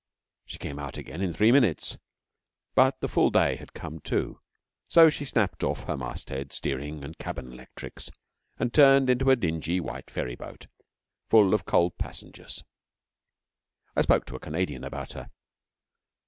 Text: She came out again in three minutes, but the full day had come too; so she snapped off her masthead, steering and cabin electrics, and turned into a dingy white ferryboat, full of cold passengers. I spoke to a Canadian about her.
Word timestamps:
She 0.47 0.57
came 0.57 0.79
out 0.79 0.97
again 0.97 1.21
in 1.21 1.31
three 1.31 1.51
minutes, 1.51 1.99
but 2.73 3.01
the 3.01 3.07
full 3.07 3.29
day 3.29 3.57
had 3.57 3.73
come 3.75 3.99
too; 3.99 4.39
so 4.87 5.11
she 5.11 5.25
snapped 5.25 5.63
off 5.63 5.83
her 5.83 5.95
masthead, 5.95 6.51
steering 6.53 7.03
and 7.03 7.19
cabin 7.19 7.51
electrics, 7.51 8.09
and 8.57 8.73
turned 8.73 9.11
into 9.11 9.29
a 9.29 9.35
dingy 9.35 9.79
white 9.79 10.09
ferryboat, 10.09 10.65
full 11.29 11.53
of 11.53 11.65
cold 11.65 11.99
passengers. 11.99 12.63
I 13.95 14.01
spoke 14.01 14.25
to 14.25 14.35
a 14.35 14.39
Canadian 14.39 14.83
about 14.83 15.11
her. 15.13 15.29